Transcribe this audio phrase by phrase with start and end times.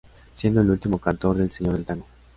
[0.33, 2.07] Siendo el último cantor del Señor del Tango.